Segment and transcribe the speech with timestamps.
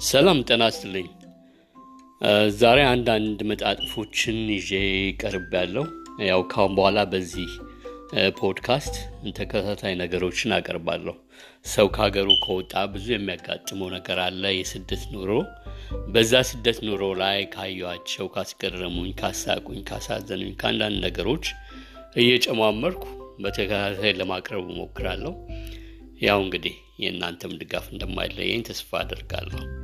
[0.00, 1.06] ሰላም ጤና ይስጥልኝ።
[2.58, 4.70] ዛሬ አንዳንድ መጣጥፎችን ይዤ
[5.20, 5.84] ቀርብ ያለው
[6.28, 7.50] ያው ካሁን በኋላ በዚህ
[8.38, 8.94] ፖድካስት
[9.38, 11.14] ተከታታይ ነገሮችን አቀርባለሁ።
[11.66, 15.30] ሰው ከሀገሩ ከወጣ ብዙ የሚያጋጥመው ነገር አለ። የስደት ኑሮ
[16.14, 21.46] በዛ ስደት ኑሮ ላይ ካየኋቸው፣ ካስገረሙኝ፣ ካሳቁኝ፣ ካሳዘኑኝ ከአንዳንድ ነገሮች
[22.16, 23.04] እየጨማመርኩ
[23.42, 25.34] በተከታታይ ለማቅረብ እሞክራለሁ።
[26.20, 29.75] ያው እንግዲህ የእናንተም ድጋፍ እንደማይለየኝ ተስፋ አደርጋለሁ።